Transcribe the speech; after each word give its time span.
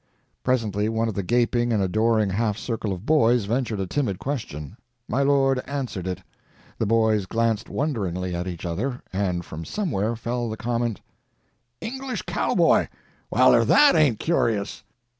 Presently 0.43 0.89
one 0.89 1.07
of 1.09 1.13
the 1.13 1.21
gaping 1.21 1.71
and 1.71 1.79
adoring 1.83 2.31
half 2.31 2.57
circle 2.57 2.91
of 2.91 3.05
boys 3.05 3.45
ventured 3.45 3.79
a 3.81 3.85
timid 3.85 4.17
question. 4.17 4.75
My 5.07 5.21
lord 5.21 5.61
answered 5.67 6.07
it. 6.07 6.23
The 6.79 6.87
boys 6.87 7.27
glanced 7.27 7.69
wonderingly 7.69 8.33
at 8.33 8.47
each 8.47 8.65
other 8.65 9.03
and 9.13 9.45
from 9.45 9.63
somewhere 9.63 10.15
fell 10.15 10.49
the 10.49 10.57
comment: 10.57 11.01
"English 11.81 12.23
cowboy! 12.23 12.87
Well, 13.29 13.53
if 13.53 13.67
that 13.67 13.95
ain't 13.95 14.17
curious." 14.17 14.81